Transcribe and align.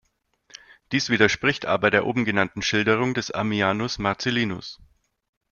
Dies 0.91 1.11
widerspricht 1.11 1.67
aber 1.67 1.91
der 1.91 2.07
oben 2.07 2.25
genannten 2.25 2.63
Schilderung 2.63 3.13
des 3.13 3.29
Ammianus 3.29 3.99
Marcellinus. 3.99 4.79